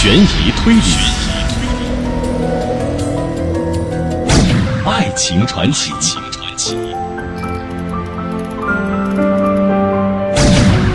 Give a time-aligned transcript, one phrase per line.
[0.00, 0.80] 悬疑推理，
[4.86, 5.90] 爱情传奇，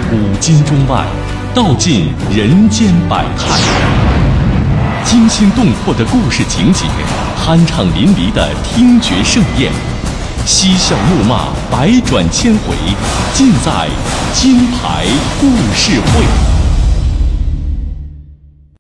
[0.10, 1.06] 古今中外，
[1.54, 3.60] 道尽人间百态，
[5.04, 6.86] 惊心动魄的故事情节，
[7.46, 9.70] 酣畅淋漓的听觉盛宴，
[10.46, 12.74] 嬉笑怒骂，百转千回，
[13.34, 13.90] 尽在
[14.34, 15.04] 金牌
[15.42, 16.53] 故事会。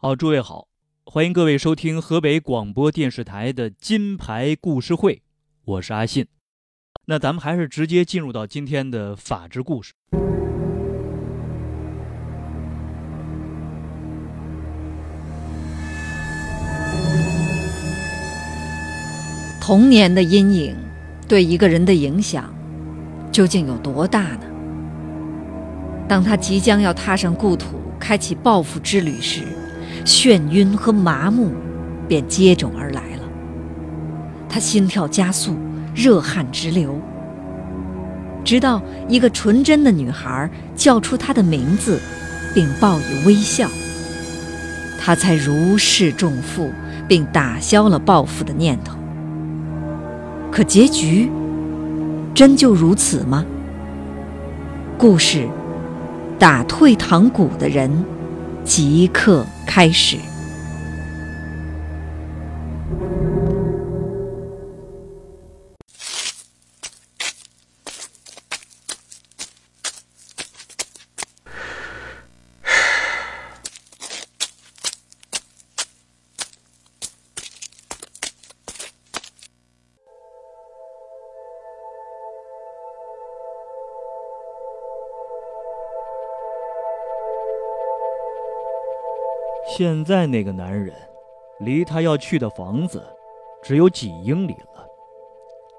[0.05, 0.68] 好，诸位好，
[1.05, 5.21] 欢迎各位收听河北广播电视台的金牌故事会，
[5.64, 6.28] 我是阿信。
[7.05, 9.93] 那咱们还是直接进入到今天的法治故事。
[19.61, 20.75] 童年的阴影
[21.29, 22.54] 对一个人的影响
[23.31, 24.45] 究竟有多大呢？
[26.09, 29.45] 当他即将要踏上故土，开启报复之旅时，
[30.06, 31.52] 眩晕和麻木
[32.08, 33.23] 便接踵而来了。
[34.50, 35.56] 他心跳加速，
[35.95, 37.00] 热汗直流，
[38.44, 42.00] 直到一个纯真的女孩叫出他的名字，
[42.54, 43.70] 并报以微笑，
[45.00, 46.70] 他才如释重负，
[47.08, 48.98] 并打消了报复的念头。
[50.52, 51.32] 可结局
[52.34, 53.44] 真就如此吗？
[54.98, 55.48] 故事
[56.38, 57.90] 打退堂鼓的人。
[58.66, 60.33] 即刻开始。
[89.76, 90.94] 现在那个男人，
[91.62, 93.04] 离他要去的房子
[93.64, 94.86] 只有几英里了，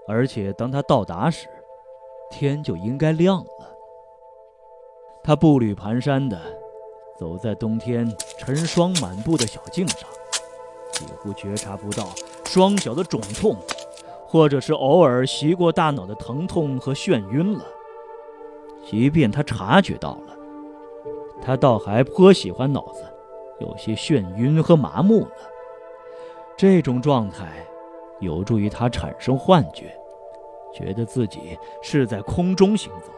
[0.08, 1.46] 而且当他到达时，
[2.28, 3.46] 天就应该亮了。
[5.22, 6.36] 他步履蹒跚地
[7.16, 10.08] 走在冬天晨霜满布的小径上，
[10.90, 12.08] 几乎觉察不到
[12.44, 13.54] 双脚的肿痛，
[14.26, 17.64] 或者是偶尔袭过大脑的疼痛和眩晕了。
[18.84, 20.36] 即便他察觉到了，
[21.40, 23.04] 他倒还颇喜欢脑子。
[23.60, 25.30] 有些眩晕和麻木了，
[26.56, 27.64] 这种状态
[28.20, 29.94] 有助于他产生幻觉，
[30.72, 33.12] 觉得自己是在空中行走，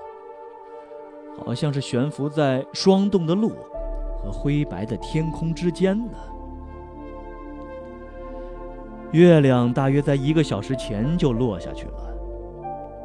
[1.42, 3.52] 好像是悬浮在霜冻的路
[4.22, 6.18] 和灰白的天空之间呢。
[9.12, 12.14] 月亮大约在一个小时前就落下去了，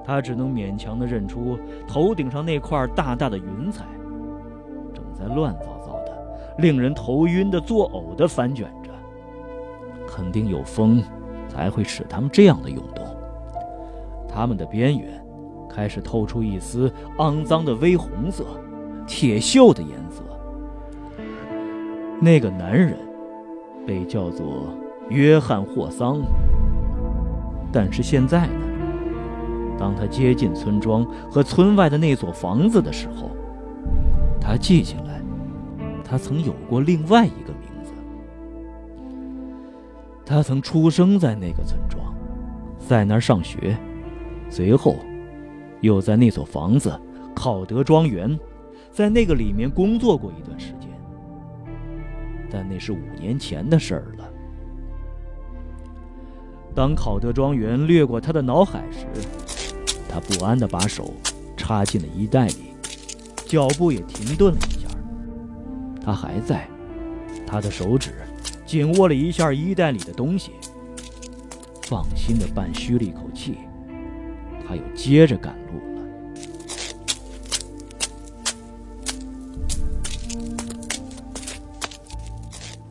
[0.03, 3.85] 他只能勉强地认出头顶上那块大大的云彩，
[4.93, 5.80] 正在乱糟。
[6.61, 8.91] 令人头晕的作呕的翻卷着，
[10.07, 11.03] 肯定有风，
[11.49, 13.05] 才会使它们这样的涌动。
[14.29, 15.21] 它们的边缘
[15.69, 18.45] 开始透出一丝肮脏的微红色，
[19.05, 20.21] 铁锈的颜色。
[22.21, 22.97] 那个男人
[23.85, 24.69] 被叫做
[25.09, 26.21] 约翰霍桑，
[27.71, 28.53] 但是现在呢？
[29.77, 33.31] 当他接近村庄和村外的那所房子的时候，
[34.39, 35.10] 他记起来。
[36.11, 37.93] 他曾有过另外一个名字。
[40.25, 42.13] 他曾出生在那个村庄，
[42.85, 43.77] 在那儿上学，
[44.49, 44.97] 随后
[45.79, 46.99] 又在那所房子
[47.33, 48.37] 考德庄园，
[48.91, 50.89] 在那个里面工作过一段时间。
[52.49, 54.29] 但那是五年前的事儿了。
[56.75, 59.07] 当考德庄园掠过他的脑海时，
[60.09, 61.13] 他不安地把手
[61.55, 62.73] 插进了衣袋里，
[63.45, 64.59] 脚步也停顿了。
[66.03, 66.67] 他还在，
[67.45, 68.11] 他的手指
[68.65, 70.51] 紧握了一下衣袋里的东西，
[71.83, 73.59] 放心的半吁了一口气。
[74.67, 76.01] 他又接着赶路了。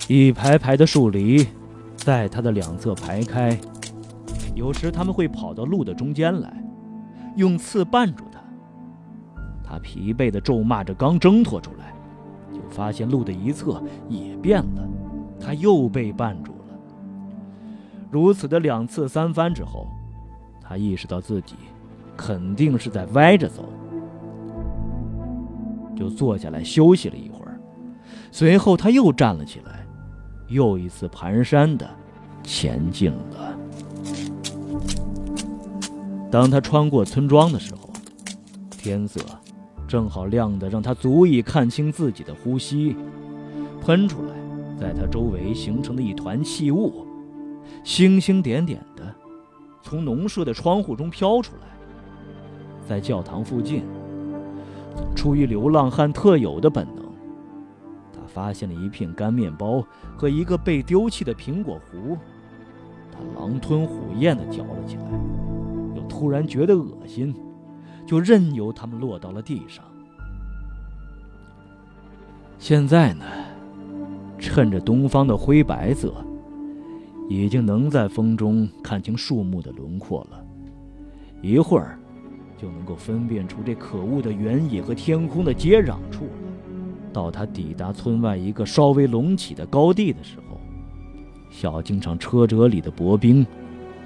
[0.07, 1.49] 一排排的树篱
[1.97, 3.59] 在他的两侧排开，
[4.55, 6.53] 有时他们会跑到路的中间来，
[7.37, 8.41] 用刺绊住他。
[9.65, 11.95] 他疲惫的咒骂着，刚挣脱出来。
[12.71, 14.89] 发现路的一侧也变了，
[15.39, 16.79] 他又被绊住了。
[18.11, 19.87] 如此的两次三番之后，
[20.63, 21.55] 他意识到自己
[22.17, 23.65] 肯定是在歪着走，
[25.97, 27.61] 就坐下来休息了一会儿。
[28.33, 29.85] 随后他又站了起来，
[30.49, 31.89] 又一次蹒跚的
[32.43, 33.59] 前进了。
[36.31, 37.91] 当他穿过村庄的时候，
[38.71, 39.21] 天色。
[39.91, 42.95] 正好亮的让他足以看清自己的呼吸，
[43.83, 44.37] 喷出来，
[44.79, 47.05] 在他周围形成了一团气雾，
[47.83, 49.13] 星星点点的
[49.83, 51.63] 从农舍的窗户中飘出来。
[52.87, 53.83] 在教堂附近，
[55.17, 57.05] 出于流浪汉特有的本能，
[58.13, 59.85] 他发现了一片干面包
[60.17, 62.17] 和一个被丢弃的苹果核，
[63.11, 65.03] 他狼吞虎咽地嚼了起来，
[65.97, 67.35] 又突然觉得恶心，
[68.07, 69.85] 就任由它们落到了地上。
[72.59, 73.25] 现在呢，
[74.39, 76.13] 趁着东方的灰白色，
[77.29, 80.45] 已经能在风中看清树木的轮廓了。
[81.41, 81.99] 一会儿，
[82.59, 87.11] 就能够分辨出这可恶的原野和天空的接壤处了。
[87.13, 90.61] 到他抵达村外一个稍微隆起的高地的时候，
[91.51, 93.47] 小径上车辙里的薄冰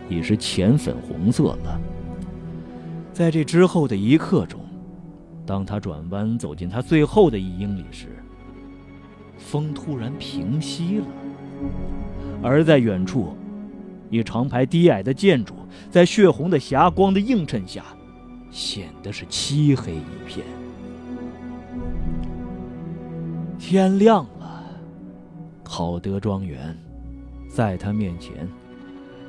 [0.08, 1.81] 已是浅粉红色了。
[3.14, 4.58] 在这之后的一刻钟，
[5.46, 8.08] 当他转弯走进他最后的一英里时，
[9.38, 11.06] 风突然平息了，
[12.43, 13.37] 而在远处，
[14.11, 15.55] 一长排低矮的建筑
[15.93, 17.84] 在血红的霞光的映衬下，
[18.50, 20.44] 显得是漆黑一片。
[23.60, 24.64] 天亮了，
[25.62, 26.76] 考德庄园，
[27.49, 28.49] 在他面前，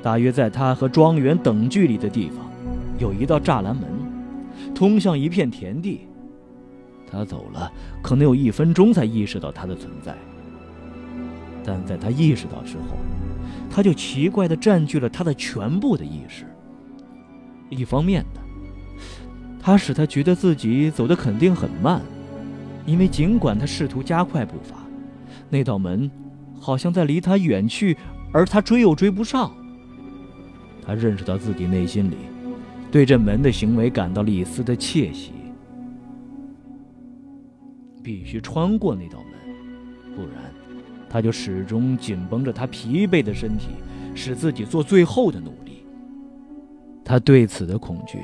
[0.01, 2.49] 大约在他和庄园等距离的地方，
[2.97, 3.85] 有一道栅栏门，
[4.73, 6.01] 通向一片田地。
[7.09, 7.71] 他走了，
[8.01, 10.15] 可能有一分钟才意识到它的存在。
[11.63, 12.97] 但在他意识到之后，
[13.69, 16.45] 他就奇怪地占据了他的全部的意识。
[17.69, 18.41] 一方面的，
[19.59, 22.01] 他使他觉得自己走得肯定很慢，
[22.85, 24.77] 因为尽管他试图加快步伐，
[25.49, 26.09] 那道门
[26.59, 27.97] 好像在离他远去，
[28.31, 29.51] 而他追又追不上。
[30.85, 32.17] 他认识到自己内心里
[32.95, 35.33] 对这门的行为感到了一丝的窃喜。
[38.01, 40.49] 必须穿过那道门，不然，
[41.09, 43.71] 他就始终紧绷着他疲惫的身体，
[44.15, 45.85] 使自己做最后的努力。
[47.03, 48.23] 他对此的恐惧，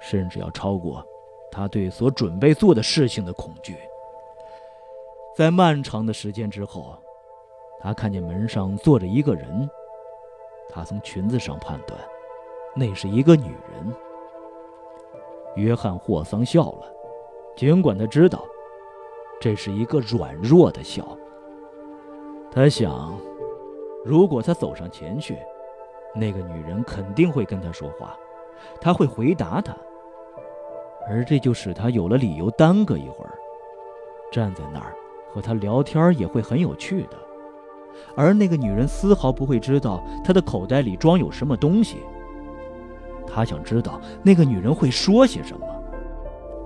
[0.00, 1.06] 甚至要超过
[1.52, 3.76] 他对所准备做的事情的恐惧。
[5.36, 6.98] 在漫长的时间之后，
[7.80, 9.70] 他看见门上坐着一个人。
[10.68, 11.96] 他从裙子上判断，
[12.74, 13.94] 那是一个女人。
[15.56, 16.86] 约翰霍桑笑了，
[17.56, 18.44] 尽管他知道。
[19.40, 21.16] 这是一个软弱的笑。
[22.52, 23.18] 他想，
[24.04, 25.38] 如果他走上前去，
[26.14, 28.14] 那个女人肯定会跟他说话，
[28.82, 29.74] 他会回答他，
[31.08, 33.32] 而这就使他有了理由耽搁一会儿。
[34.30, 34.94] 站在那儿
[35.32, 37.16] 和他聊天也会很有趣的，
[38.14, 42.04] 而那个女人丝毫不会知道他的口袋里装有什么东西。
[43.32, 45.66] 他想知道那个女人会说些什么。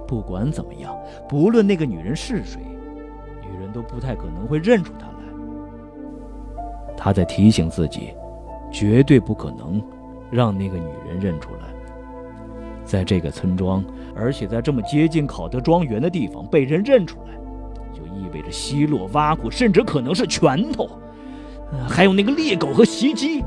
[0.07, 0.97] 不管怎么样，
[1.29, 2.61] 不论那个女人是谁，
[3.41, 5.15] 女人都不太可能会认出他来。
[6.97, 8.15] 他在提醒自己，
[8.71, 9.83] 绝对不可能
[10.31, 11.61] 让那个女人认出来。
[12.85, 13.83] 在这个村庄，
[14.15, 17.35] 而且在这么接近考德庄园的地方被人认出来，
[17.91, 20.87] 就意味着奚落、挖苦，甚至可能是拳头，
[21.89, 23.43] 还有那个猎狗和袭击。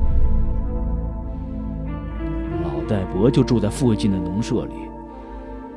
[2.88, 4.74] 戴博就住在附近的农舍里。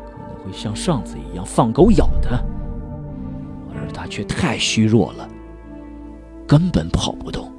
[0.05, 2.37] 可能会像上次一样放狗咬他，
[3.75, 5.27] 而他却太虚弱了，
[6.47, 7.51] 根本跑不动。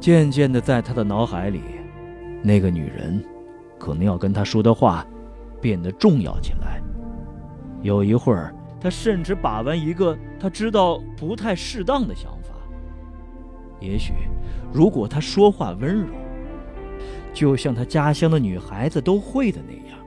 [0.00, 1.62] 渐渐的，在他的脑海里，
[2.42, 3.24] 那个女人
[3.78, 5.06] 可能要跟他说的话
[5.60, 6.82] 变得重要起来。
[7.80, 12.54] 有一会儿，他甚至把玩一个他知道不太适当的想法：
[13.80, 14.12] 也许，
[14.72, 16.14] 如果他说话温柔。
[17.34, 19.98] 就像他家乡的女孩子都会的那样。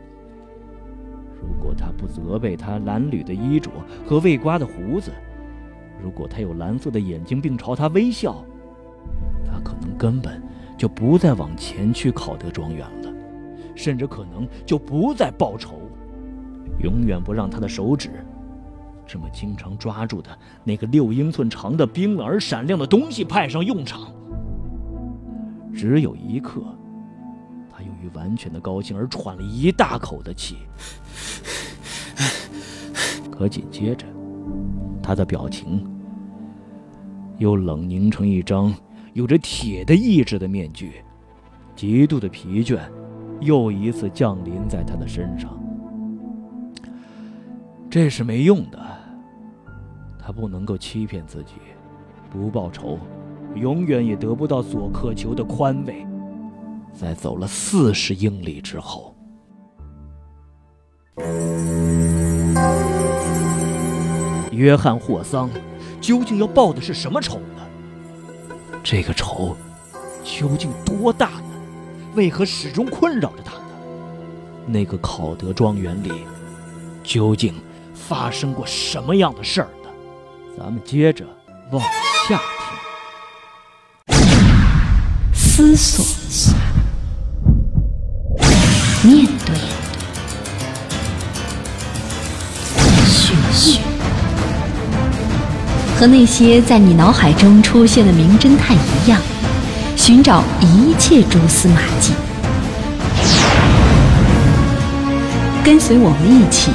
[1.39, 3.69] 如果他不责备他褴褛的衣着
[4.05, 5.11] 和未刮的胡子，
[6.01, 8.43] 如果他有蓝色的眼睛并朝他微笑，
[9.45, 10.41] 他可能根本
[10.77, 13.13] 就不再往前去考德庄园了，
[13.75, 15.79] 甚至可能就不再报仇，
[16.79, 18.09] 永远不让他的手指
[19.05, 20.29] 这么经常抓住的
[20.63, 24.13] 那个六英寸长的冰冷而闪亮的东西派上用场。
[25.73, 26.63] 只有一刻。
[27.77, 30.57] 他由于完全的高兴而喘了一大口的气，
[33.29, 34.03] 可紧接着，
[34.99, 35.85] 他的表情
[37.37, 38.73] 又冷凝成一张
[39.13, 41.03] 有着铁的意志的面具，
[41.75, 42.79] 极度的疲倦
[43.41, 45.55] 又一次降临在他的身上。
[47.91, 48.83] 这是没用的，
[50.17, 51.53] 他不能够欺骗自己，
[52.31, 52.97] 不报仇，
[53.53, 56.03] 永远也得不到所渴求的宽慰。
[56.99, 59.15] 在走了四十英里之后，
[64.51, 65.47] 约翰霍桑
[66.01, 67.67] 究竟要报的是什么仇呢？
[68.83, 69.55] 这个仇
[70.23, 71.43] 究竟多大呢？
[72.15, 73.63] 为何始终困扰着他呢？
[74.65, 76.11] 那个考德庄园里
[77.03, 77.53] 究竟
[77.93, 79.89] 发生过什么样的事儿呢？
[80.57, 81.23] 咱们接着
[81.71, 81.79] 往
[82.27, 82.41] 下
[84.07, 84.17] 听。
[85.31, 86.03] 思索，
[95.97, 99.19] 和那些在你脑海中出现的名侦探一样，
[99.95, 102.13] 寻找一切蛛丝马迹。
[105.63, 106.69] 跟随我们一起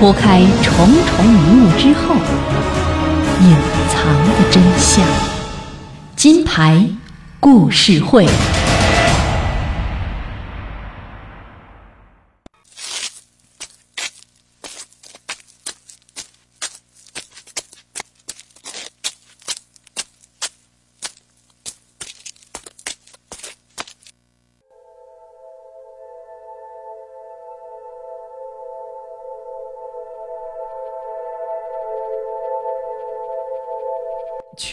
[0.00, 0.74] 拨开重
[1.06, 2.16] 重迷雾之后，
[3.40, 3.56] 隐
[3.88, 5.06] 藏的真相。
[6.16, 6.84] 金牌
[7.38, 8.26] 故事会。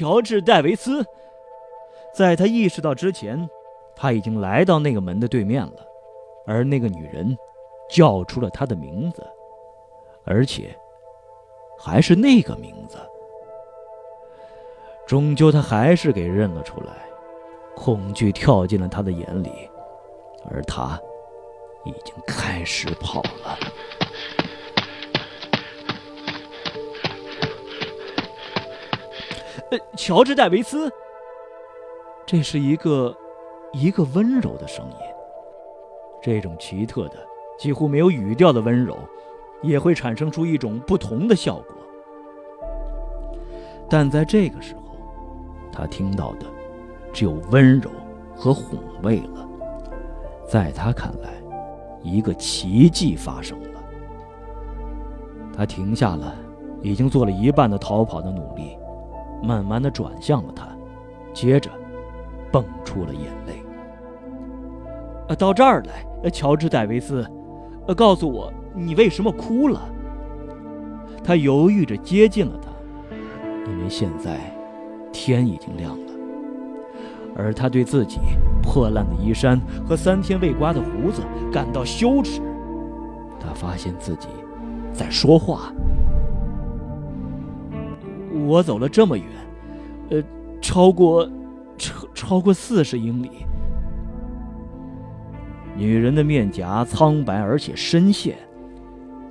[0.01, 1.05] 乔治·戴维斯，
[2.11, 3.47] 在他意识到之前，
[3.95, 5.85] 他已经来到那个门的对面了，
[6.47, 7.37] 而那个女人
[7.87, 9.23] 叫出了他的名字，
[10.25, 10.75] 而且
[11.77, 12.97] 还是那个名字。
[15.05, 16.93] 终究，他还是给认了出来，
[17.75, 19.51] 恐惧跳进了他的眼里，
[20.49, 20.99] 而他
[21.85, 23.55] 已经开始跑了。
[29.71, 30.91] 呃，乔治·戴维斯。
[32.25, 33.15] 这是一个
[33.71, 34.97] 一个温柔的声音。
[36.21, 37.15] 这种奇特的、
[37.57, 38.97] 几乎没有语调的温柔，
[39.61, 41.75] 也会产生出一种不同的效果。
[43.89, 44.81] 但在这个时候，
[45.71, 46.45] 他听到的
[47.13, 47.89] 只有温柔
[48.35, 49.47] 和哄慰了。
[50.45, 51.29] 在他看来，
[52.01, 53.79] 一个奇迹发生了。
[55.55, 56.35] 他停下了
[56.81, 58.77] 已经做了一半的逃跑的努力。
[59.41, 60.67] 慢慢的转向了他，
[61.33, 61.69] 接着，
[62.51, 63.63] 蹦出了眼泪。
[65.27, 67.25] 呃，到这儿来，乔治·戴维斯，
[67.87, 69.81] 呃，告诉我你为什么哭了？
[71.23, 72.69] 他犹豫着接近了他，
[73.71, 74.39] 因为现在
[75.11, 76.13] 天已经亮了，
[77.35, 78.19] 而他对自己
[78.61, 81.21] 破烂的衣衫和三天未刮的胡子
[81.51, 82.41] 感到羞耻。
[83.39, 84.27] 他发现自己
[84.93, 85.71] 在说话。
[88.45, 89.25] 我走了这么远，
[90.09, 90.23] 呃，
[90.61, 91.29] 超过，
[91.77, 93.29] 超超过四十英里。
[95.75, 98.37] 女人的面颊苍白而且深陷，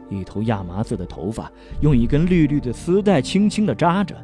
[0.08, 1.50] 一头亚麻色的头发
[1.82, 4.16] 用一根绿绿的丝带轻轻的扎着。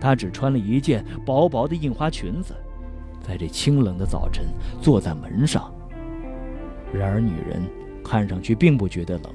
[0.00, 2.54] 她只穿了一件薄薄的印花裙子，
[3.20, 4.44] 在这清冷的早晨
[4.80, 5.72] 坐在门上。
[6.92, 7.62] 然而女人
[8.04, 9.32] 看上去并不觉得冷，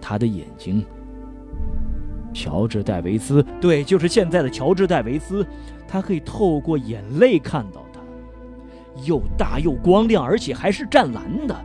[0.00, 0.84] 她的眼睛。
[2.32, 5.46] 乔治·戴维斯，对，就是现在的乔治·戴维斯，
[5.86, 8.00] 他可以透过眼泪看到他，
[9.04, 11.56] 又大又光亮，而且还是湛蓝的。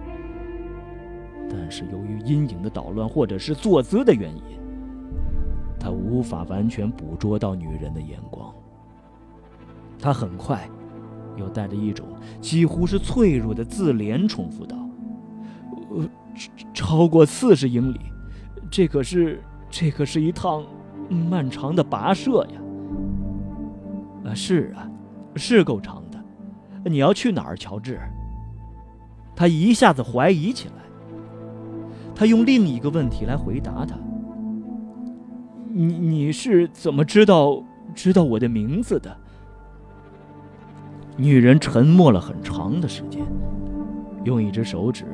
[1.50, 4.60] 但是由于阴影的捣乱，或者是坐姿的原因，
[5.79, 8.51] 他无法完全捕捉到女人的眼光。
[10.00, 10.67] 他很快，
[11.38, 12.08] 又带着一种
[12.41, 14.75] 几乎是脆弱的自怜，重复道
[15.91, 16.10] ：“呃，
[16.74, 18.00] 超过四十英里，
[18.72, 19.39] 这可是……”
[19.75, 20.63] 这可是一趟
[21.10, 22.62] 漫长的跋涉呀！
[24.24, 24.88] 啊，是啊，
[25.36, 26.24] 是够长的。
[26.88, 28.00] 你要去哪儿，乔治？
[29.36, 30.75] 他一下子怀疑起来。
[32.13, 33.96] 他用另一个问题来回答他
[35.74, 37.63] ：“你你是怎么知道
[37.96, 39.18] 知道我的名字的？”
[41.18, 43.24] 女人沉默了很长的时间，
[44.24, 45.06] 用一只手指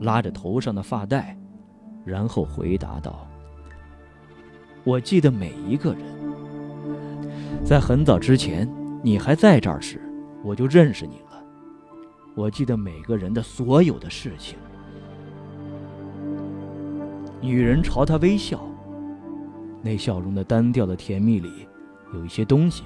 [0.00, 1.38] 拉着头上的发带，
[2.04, 3.24] 然后回答道。
[4.84, 6.02] 我记得每一个人，
[7.64, 8.70] 在很早之前，
[9.02, 9.98] 你还在这儿时，
[10.42, 11.42] 我就认识你了。
[12.34, 14.58] 我记得每个人的所有的事情。
[17.40, 18.62] 女人朝他微笑，
[19.80, 21.66] 那笑容的单调的甜蜜里，
[22.12, 22.84] 有一些东西，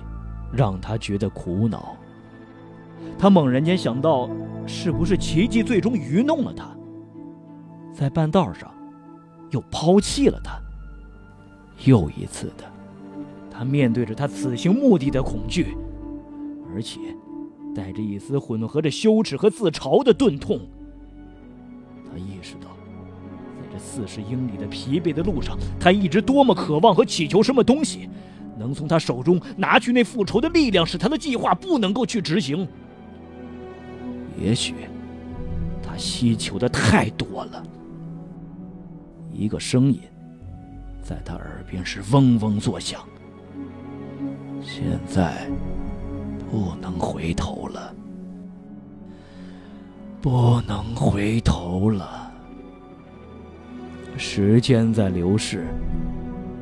[0.53, 1.97] 让他觉得苦恼。
[3.19, 4.31] 他猛然间想到，
[4.69, 6.69] 是不是奇迹最终愚弄了他，
[7.93, 8.73] 在半道上，
[9.51, 10.61] 又抛弃了他。
[11.85, 12.65] 又一次的，
[13.51, 15.77] 他面对着他此行目的的恐惧，
[16.75, 16.99] 而且
[17.75, 20.61] 带着一丝混合着羞耻和自嘲的钝痛。
[22.11, 22.69] 他意识到，
[23.61, 28.09] 在这四十英里的疲惫的路上，他一直多么渴望和祈求什么东西，
[28.59, 32.67] 能从他手中拿去那复仇的力量，使他的计划不能够去执行。
[34.41, 34.75] 也许
[35.83, 37.63] 他希求的太多了。
[39.33, 40.01] 一个声音
[41.09, 43.01] 在他耳边是嗡嗡作响。
[44.61, 45.49] 现在
[46.51, 47.95] 不能回头了，
[50.21, 52.31] 不能回头了。
[54.19, 55.67] 时间在流逝。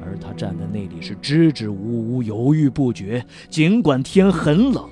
[0.04, 3.26] 而他站在那里是支支吾吾、犹豫不决。
[3.48, 4.88] 尽管天很冷，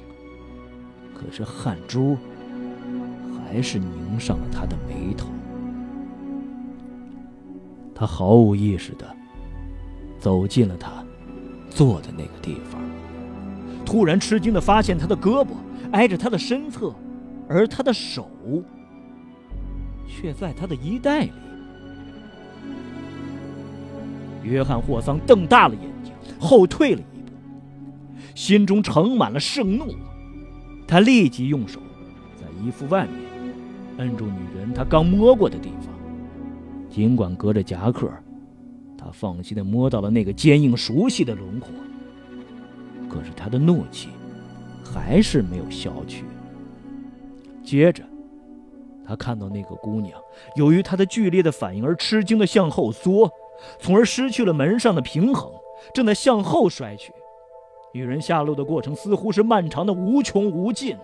[1.15, 2.19] 可是汗珠
[3.39, 5.29] 还是凝上了他的眉头。
[7.95, 9.14] 他毫无意识的
[10.25, 11.05] 走进了他
[11.69, 12.81] 坐的那个地方，
[13.85, 15.49] 突然吃惊的发现他的胳膊
[15.93, 16.95] 挨着他的身侧，
[17.47, 18.27] 而他的手
[20.09, 21.33] 却在他的衣袋里。
[24.43, 27.33] 约翰霍桑瞪大了眼睛，后退了一步，
[28.35, 29.95] 心中盛满了盛怒。
[30.89, 31.81] 他立即用手
[32.41, 33.15] 在衣服外面
[33.99, 35.89] 摁住女人他刚摸过的地方，
[36.89, 38.11] 尽管隔着夹克，
[39.05, 41.69] 他放心的摸到了那个坚硬熟悉的轮廓。
[43.09, 44.09] 可是他的怒气
[44.83, 46.25] 还是没有消去。
[47.63, 48.03] 接着，
[49.07, 50.19] 他看到那个姑娘
[50.57, 53.31] 由于他的剧烈的反应而吃惊的向后缩。
[53.79, 55.49] 从而失去了门上的平衡，
[55.95, 57.13] 正在向后摔去。
[57.93, 60.99] 女人下落的过程似乎是漫长的无穷无尽。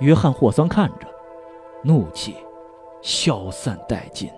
[0.00, 1.08] 约翰霍桑看着，
[1.82, 2.34] 怒气
[3.00, 4.28] 消散殆尽。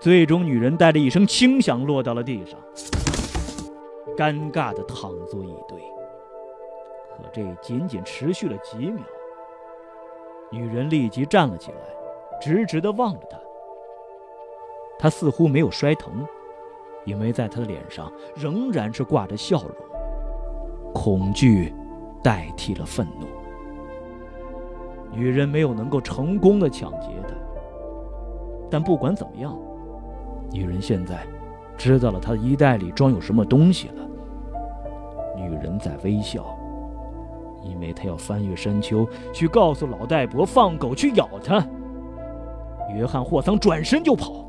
[0.00, 2.58] 最终，女人带着一声轻响落到了地上，
[4.16, 5.76] 尴尬的躺作一堆。
[7.16, 9.02] 可这仅仅持续了几秒，
[10.52, 11.78] 女人立即站了起来，
[12.40, 13.36] 直直的望着他。
[15.00, 16.24] 他似乎没有摔疼，
[17.04, 19.72] 因为在他的脸上仍然是挂着笑容。
[20.94, 21.74] 恐惧
[22.22, 23.26] 代替了愤怒。
[25.10, 27.34] 女人没有能够成功的抢劫他，
[28.70, 29.58] 但不管怎么样，
[30.50, 31.26] 女人现在
[31.76, 34.08] 知道了他的衣袋里装有什么东西了。
[35.36, 36.44] 女人在微笑，
[37.62, 41.64] 因为她要翻越山丘去告诉老戴伯放狗去咬他。
[42.94, 44.44] 约翰霍桑转身就跑。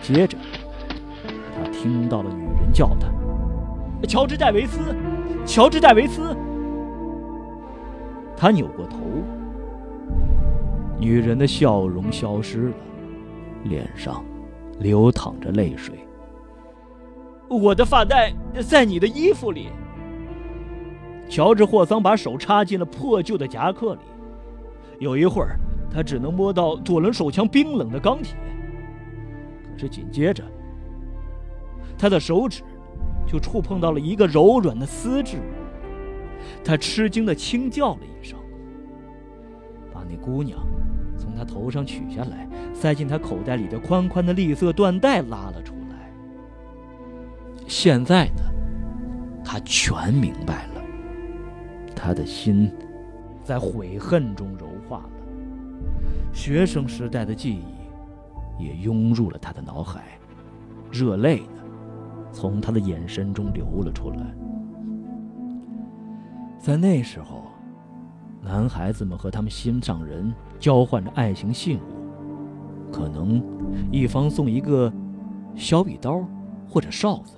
[0.00, 0.38] 接着，
[1.54, 3.08] 他听到了女人叫他
[4.08, 4.96] ：“乔治·戴维斯，
[5.44, 6.34] 乔治·戴维斯。”
[8.34, 8.96] 他扭过头，
[10.98, 12.74] 女人的笑容消失了，
[13.64, 14.24] 脸上
[14.80, 15.98] 流淌着泪水。
[17.48, 18.34] 我的发带
[18.66, 19.68] 在你的衣服里。
[21.28, 24.00] 乔治·霍桑把手插进了破旧的夹克里，
[24.98, 25.58] 有一会儿，
[25.90, 28.34] 他只能摸到左轮手枪冰冷的钢铁。
[29.70, 30.42] 可是紧接着，
[31.98, 32.62] 他的手指
[33.26, 35.36] 就触碰到了一个柔软的丝质，
[36.64, 38.38] 他吃惊的轻叫了一声，
[39.92, 40.58] 把那姑娘
[41.18, 46.10] 从他头上取下来，塞进他口袋里的宽宽的绿色缎带拉了出来。
[47.66, 48.42] 现在呢，
[49.44, 50.82] 他全明白了，
[51.94, 52.72] 他的心
[53.42, 55.10] 在悔恨中柔化了，
[56.32, 57.64] 学生时代的记忆。
[58.60, 60.18] 也涌入了他的脑海，
[60.90, 61.62] 热泪呢，
[62.32, 64.16] 从他的眼神中流了出来。
[66.58, 67.44] 在那时候，
[68.48, 73.42] 男孩子们和他们心上人交换着爱情信物，可能
[73.92, 74.90] 一方送一个
[75.54, 76.26] 小笔刀
[76.66, 77.36] 或者哨子，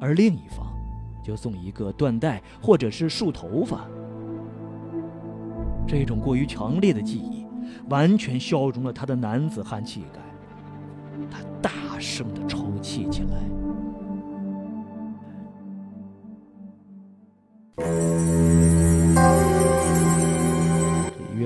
[0.00, 0.66] 而另一方
[1.22, 3.86] 就送一个缎带或者是束头发。
[5.86, 7.46] 这种过于强烈的记忆，
[7.88, 10.20] 完全消融了他的男子汉气概。
[11.30, 11.70] 他大
[12.00, 13.63] 声的抽泣起来。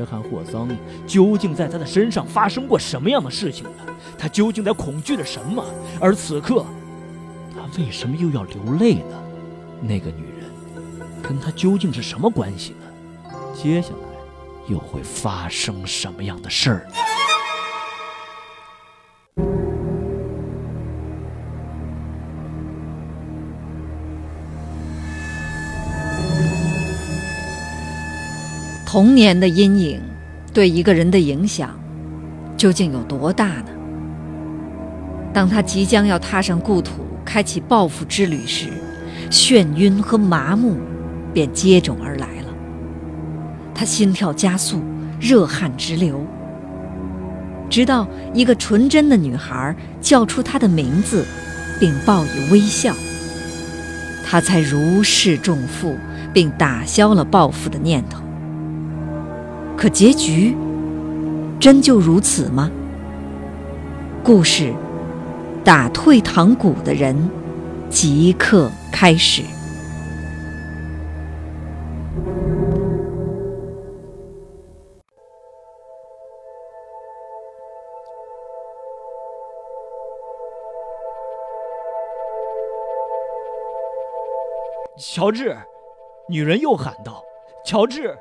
[0.08, 0.68] 看霍桑
[1.06, 3.84] 究竟在他的身上发生过什么样的事情呢？
[4.16, 5.64] 他究竟在恐惧着什么？
[6.00, 6.64] 而此刻，
[7.54, 9.22] 他为什么又要流泪呢？
[9.80, 10.50] 那个女人
[11.22, 13.30] 跟他究竟是什么关系呢？
[13.54, 14.08] 接下来
[14.68, 16.94] 又会发生什么样的事儿呢？
[28.90, 30.00] 童年的阴影
[30.50, 31.78] 对一个人的影响
[32.56, 33.66] 究竟有多大呢？
[35.30, 38.70] 当他即将要踏上故土，开启报复之旅时，
[39.30, 40.78] 眩晕和麻木
[41.34, 42.48] 便接踵而来了。
[43.74, 44.82] 他心跳加速，
[45.20, 46.24] 热汗直流。
[47.68, 51.26] 直到一个纯真的女孩叫出他的名字，
[51.78, 52.94] 并报以微笑，
[54.24, 55.94] 他才如释重负，
[56.32, 58.22] 并打消了报复的念头。
[59.78, 60.56] 可结局
[61.60, 62.68] 真就如此吗？
[64.24, 64.74] 故事
[65.64, 67.16] 打退堂鼓的人
[67.88, 69.44] 即刻开始。
[84.96, 85.56] 乔治，
[86.28, 87.22] 女人又喊道
[87.64, 88.18] ：“乔治！”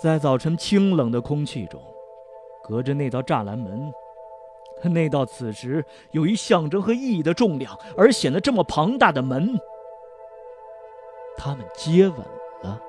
[0.00, 1.78] 在早晨清冷的空气中，
[2.64, 3.92] 隔着那道栅栏门，
[4.82, 9.54] 那道此时有一象征和意义的重量而显得这么庞大的门，
[11.36, 12.16] 他们接吻
[12.62, 12.80] 了。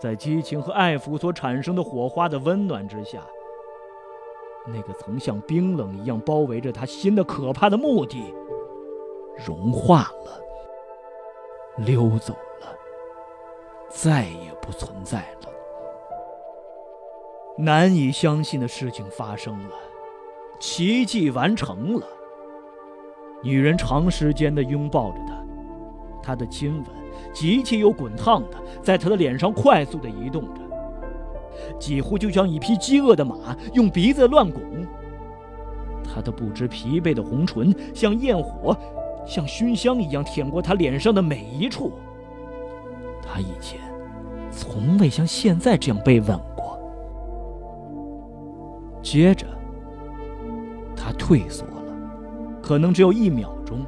[0.00, 3.20] 在激情和爱抚所产生的火花的温暖之下，
[4.66, 8.34] 那个曾像冰冷一样包围着他心的可怕的目的，
[9.46, 10.40] 融化了。
[11.76, 12.34] 溜走，
[13.90, 15.48] 再也不存在了。
[17.58, 19.74] 难以相信的事情发生了，
[20.58, 22.06] 奇迹完成了。
[23.42, 25.34] 女人长时间的拥抱着他，
[26.22, 26.84] 他的亲吻
[27.34, 30.60] 极其又滚烫的在他的脸上快速的移动着，
[31.78, 34.62] 几乎就像一匹饥饿的马用鼻子乱拱。
[36.02, 38.76] 他的不知疲惫的红唇像焰火。
[39.26, 41.92] 像熏香一样舔过他脸上的每一处。
[43.32, 43.78] 他以前
[44.50, 46.76] 从未像现在这样被吻过。
[49.00, 49.46] 接着，
[50.96, 51.82] 他退缩了，
[52.60, 53.86] 可能只有一秒钟。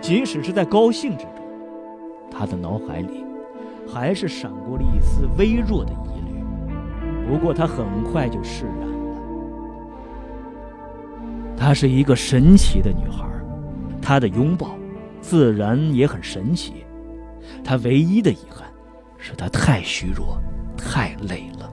[0.00, 1.34] 即使是在高兴之中，
[2.30, 3.22] 他的脑海里
[3.86, 6.42] 还是闪过了一丝微弱的疑虑。
[7.28, 8.86] 不过，他很快就释然了。
[11.54, 13.28] 她是一个神奇的女孩。
[14.00, 14.70] 她的拥抱，
[15.20, 16.86] 自然也很神奇。
[17.62, 18.66] 她唯一的遗憾，
[19.20, 20.40] 是他太虚弱，
[20.76, 21.70] 太累了，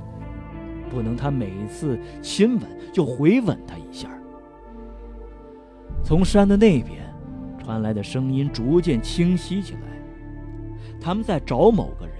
[0.89, 4.09] 不能他每次亲吻就回吻他一下。
[6.03, 7.11] 从山的那边
[7.57, 9.79] 传来的声音逐渐清晰起来，
[10.99, 12.15] 他们在找某个人。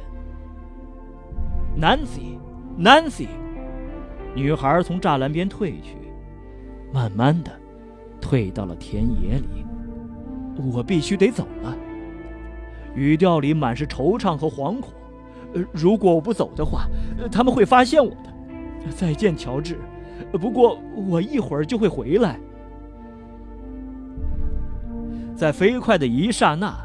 [1.79, 3.27] Nancy，Nancy，
[4.33, 5.97] 女孩从栅栏边退去，
[6.91, 7.51] 慢慢的
[8.19, 9.65] 退到了田野里。
[10.73, 11.77] 我必须得走了。
[12.95, 14.91] 语调里满是惆怅和惶恐。
[15.73, 16.87] 如果我不走的话，
[17.31, 18.91] 他们会发现我的。
[18.95, 19.79] 再见，乔治。
[20.33, 22.39] 不过我一会儿就会回来。
[25.35, 26.75] 在飞快的一刹那，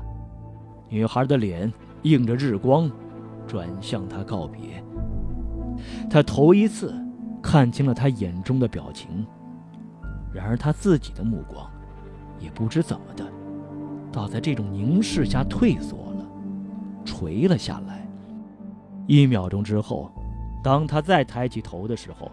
[0.89, 2.91] 女孩的脸映着日光，
[3.47, 4.85] 转向他告别。
[6.11, 6.95] 他头一次
[7.43, 9.27] 看清了他眼中的表情。
[10.35, 11.67] 然而他自己的目光，
[12.39, 13.25] 也不知怎么的。
[14.11, 16.27] 倒在这种凝视下退缩了，
[17.05, 18.02] 垂了下来。
[19.07, 20.11] 一秒钟之后，
[20.63, 22.31] 当他再抬起头的时候，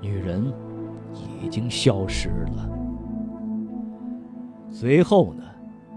[0.00, 0.52] 女人
[1.42, 2.68] 已经消失了。
[4.70, 5.44] 随后呢，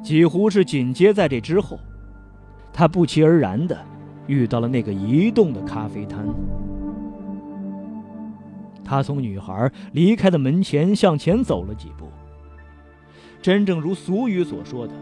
[0.03, 1.79] 几乎是紧接在这之后，
[2.71, 3.77] 他不期而然的
[4.27, 6.25] 遇到了那个移动的咖啡摊。
[8.83, 12.07] 他从女孩离开的门前向前走了几步。
[13.41, 14.93] 真正如俗语所说的，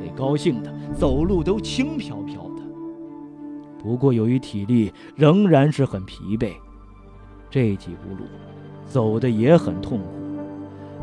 [0.00, 2.49] 这高兴的走路都轻飘飘。
[3.82, 6.52] 不过由于体力仍然是很疲惫，
[7.48, 8.28] 这几步路
[8.84, 10.06] 走的也很痛苦，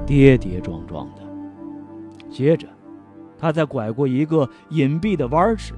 [0.05, 1.21] 跌跌撞撞的。
[2.29, 2.67] 接着，
[3.37, 5.73] 他在拐过一个隐蔽的弯时，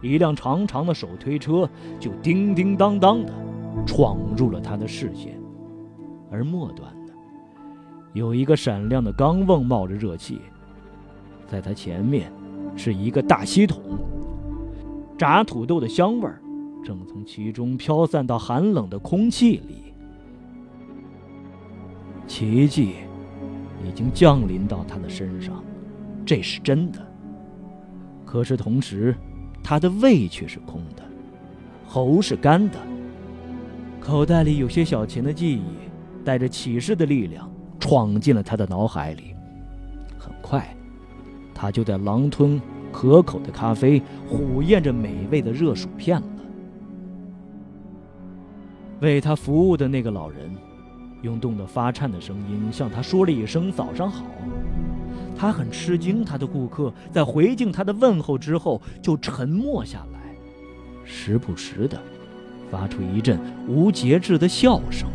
[0.00, 3.32] 一辆长长的手推车就叮叮当当的
[3.84, 5.38] 闯入了他的视线，
[6.30, 7.12] 而末端呢。
[8.14, 10.40] 有一个闪亮的钢瓮冒着热气，
[11.46, 12.32] 在他前面
[12.76, 13.82] 是一个大锡桶，
[15.20, 16.40] 炸土豆的香味儿
[16.82, 19.92] 正从其中飘散到寒冷的空气里。
[22.26, 22.94] 奇迹
[23.86, 25.62] 已经降临到他的身上，
[26.24, 27.06] 这是真的。
[28.24, 29.14] 可是同时，
[29.62, 31.02] 他的胃却是空的，
[31.86, 32.78] 喉是干的，
[34.00, 35.64] 口袋里有些小钱的记忆，
[36.24, 37.46] 带着启示的力量。
[37.78, 39.34] 闯进了他的脑海里，
[40.18, 40.74] 很快，
[41.54, 42.58] 他就在狼吞
[42.92, 46.26] 可口的咖啡，虎咽着美味的热薯片了。
[49.00, 50.54] 为他服务的那个老人，
[51.22, 54.24] 用冻得发颤的声音向他说了一声“早上好”。
[55.36, 60.20] 他很吃惊，他的顾客在回敬他的问候之后就沉默下来，
[61.02, 61.98] 时不时的
[62.70, 65.08] 发出一阵无节制的笑声。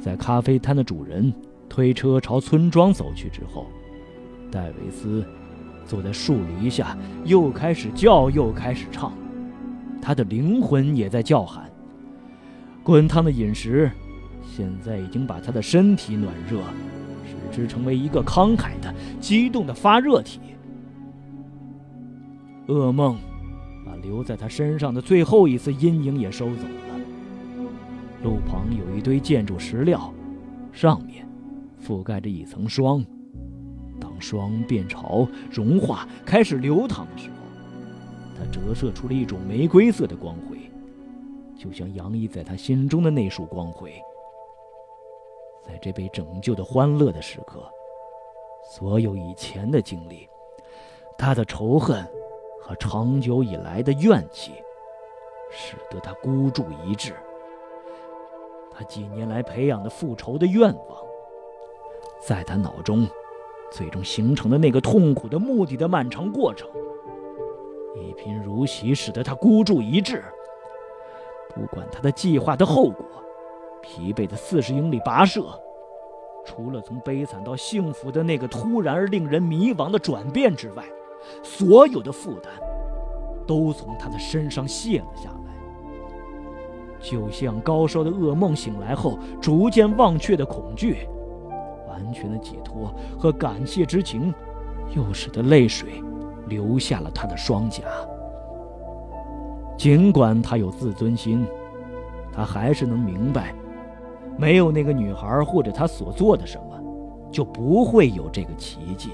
[0.00, 1.34] 在咖啡摊的主人
[1.68, 3.66] 推车朝村庄走去之后，
[4.52, 5.26] 戴维斯
[5.86, 9.12] 坐在树篱下，又开始叫，又开始唱，
[10.00, 11.70] 他的灵魂也在叫喊。
[12.82, 13.90] 滚烫的饮食
[14.42, 16.60] 现在已经把他的身体暖热，
[17.24, 20.40] 使之成为一个慷慨的、激动的发热体。
[22.68, 23.18] 噩梦
[23.84, 27.00] 把留在他身上的最后一丝阴影也收走了。
[28.22, 30.12] 路旁有一堆建筑石料，
[30.72, 31.28] 上面
[31.86, 33.04] 覆盖着一层霜。
[34.00, 37.36] 当霜变潮、融化、开始流淌的时候，
[38.36, 40.58] 它折射出了一种玫瑰色的光辉，
[41.56, 43.92] 就像洋溢在他心中的那束光辉。
[45.66, 47.66] 在这被拯救的欢乐的时刻，
[48.70, 50.28] 所有以前的经历，
[51.16, 52.04] 他的仇恨
[52.60, 54.52] 和长久以来的怨气，
[55.50, 57.14] 使得他孤注一掷。
[58.70, 60.98] 他几年来培养的复仇的愿望，
[62.20, 63.08] 在他脑中
[63.76, 66.68] 最终形成的那个痛苦的目的的漫长过程，
[67.96, 70.22] 一贫如洗，使得他孤注一掷。
[71.52, 73.04] 不管他的计划的后果，
[73.82, 75.42] 疲惫的四十英里跋涉，
[76.44, 80.84] 除了从悲惨到幸福的那个突然而令人迷茫的转变之外，
[81.42, 82.52] 所有的负担
[83.44, 85.52] 都从他的身上卸了下来。
[87.00, 91.08] 就像高烧的噩梦醒来后逐渐忘却的恐惧，
[91.94, 94.34] 完全的解脱和感谢之情，
[94.96, 96.02] 又使得泪水
[96.48, 97.84] 流下了他的双颊。
[99.78, 101.46] 尽管他有自尊心，
[102.32, 103.54] 他还是能明白，
[104.36, 106.80] 没有那个女孩或者他所做的什么，
[107.30, 109.10] 就不会有这个奇迹。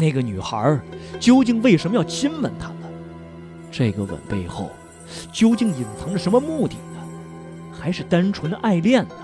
[0.00, 0.80] 那个女孩
[1.20, 2.88] 究竟为什么要亲吻他呢？
[3.70, 4.70] 这个吻背后
[5.32, 6.76] 究竟隐藏着什么目的？
[7.82, 9.14] 还是单纯的爱恋呢？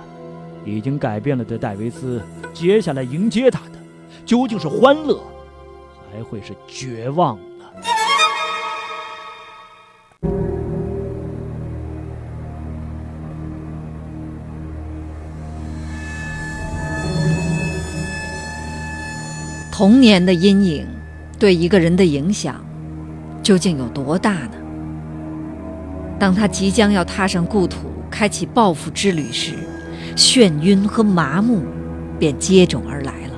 [0.65, 2.21] 已经改变了的戴维斯，
[2.53, 3.79] 接下来迎接他的
[4.27, 5.23] 究竟是欢乐，
[6.13, 7.65] 还会是绝望呢？
[19.71, 20.85] 童年的阴影
[21.39, 22.57] 对一个人的影响
[23.41, 24.55] 究竟有多大呢？
[26.19, 27.79] 当他即将要踏上故土，
[28.11, 29.53] 开启报复之旅时，
[30.17, 31.63] 眩晕和麻木
[32.19, 33.35] 便接踵而来了。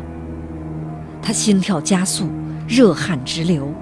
[1.23, 2.29] 他心跳加速，
[2.67, 3.73] 热汗直流，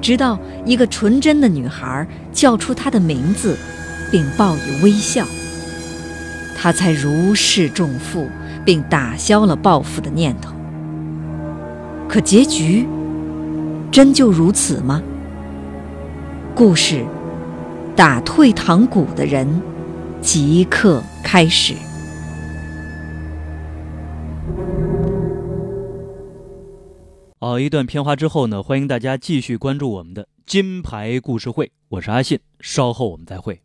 [0.00, 3.56] 直到一个纯真的女孩叫出他的名字，
[4.10, 5.26] 并报以微笑，
[6.56, 8.28] 他才如释重负，
[8.64, 10.54] 并打消了报复的念头。
[12.08, 12.86] 可结局
[13.90, 15.02] 真就如此吗？
[16.54, 17.04] 故事
[17.96, 19.48] 打退堂鼓的人
[20.20, 21.74] 即刻开始。
[27.38, 33.63] 好，一段片花之后呢，欢迎大家继续关注我们的金牌故事会，我是阿信，稍后我们再会。